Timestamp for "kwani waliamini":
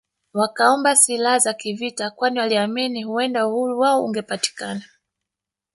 2.11-3.03